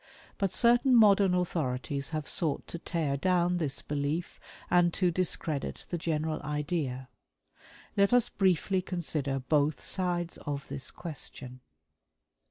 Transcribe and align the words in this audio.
But 0.39 0.51
certain 0.51 0.95
modern 0.95 1.35
authorities 1.35 2.09
have 2.09 2.27
sought 2.27 2.65
to 2.69 2.79
tear 2.79 3.17
down 3.17 3.57
this 3.59 3.83
belief, 3.83 4.39
and 4.67 4.91
to 4.95 5.11
discredit 5.11 5.85
the 5.91 5.97
general 5.99 6.41
idea. 6.41 7.07
Let 7.95 8.11
us 8.11 8.27
briefly 8.27 8.81
consider 8.81 9.37
both 9.37 9.79
sides 9.79 10.39
of 10.39 10.67
this 10.69 10.89
question. 10.89 11.59